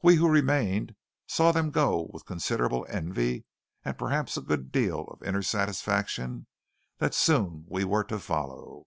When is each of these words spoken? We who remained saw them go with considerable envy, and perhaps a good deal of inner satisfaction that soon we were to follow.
We 0.00 0.14
who 0.16 0.30
remained 0.30 0.94
saw 1.26 1.52
them 1.52 1.70
go 1.72 2.08
with 2.10 2.24
considerable 2.24 2.86
envy, 2.88 3.44
and 3.84 3.98
perhaps 3.98 4.38
a 4.38 4.40
good 4.40 4.72
deal 4.72 5.00
of 5.08 5.22
inner 5.22 5.42
satisfaction 5.42 6.46
that 7.00 7.12
soon 7.12 7.66
we 7.68 7.84
were 7.84 8.04
to 8.04 8.18
follow. 8.18 8.86